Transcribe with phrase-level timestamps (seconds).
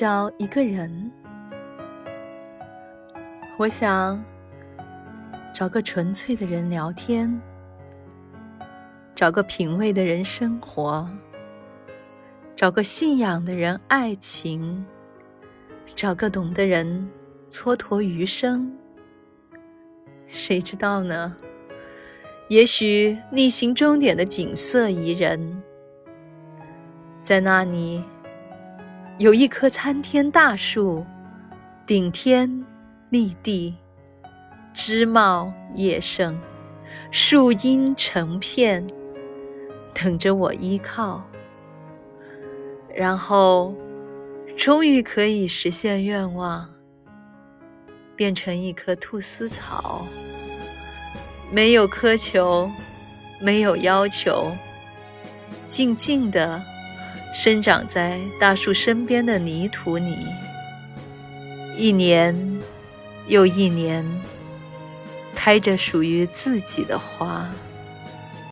[0.00, 1.12] 找一个人，
[3.58, 4.24] 我想
[5.52, 7.38] 找个纯粹的人聊天，
[9.14, 11.06] 找个品味的人生活，
[12.56, 14.82] 找个信仰的人爱情，
[15.94, 17.06] 找个懂的人
[17.50, 18.74] 蹉跎余生。
[20.28, 21.36] 谁知道呢？
[22.48, 25.62] 也许逆行终点的景色宜人，
[27.22, 28.02] 在那里。
[29.20, 31.04] 有一棵参天大树，
[31.84, 32.64] 顶天
[33.10, 33.76] 立地，
[34.72, 36.40] 枝茂叶盛，
[37.10, 38.82] 树荫成片，
[39.92, 41.22] 等着我依靠。
[42.94, 43.74] 然后，
[44.56, 46.66] 终于可以实现愿望，
[48.16, 50.06] 变成一棵菟丝草，
[51.52, 52.70] 没有苛求，
[53.38, 54.50] 没有要求，
[55.68, 56.62] 静静的。
[57.32, 60.16] 生长在大树身边的泥土里，
[61.76, 62.60] 一年
[63.28, 64.04] 又一年，
[65.34, 67.48] 开着属于自己的花。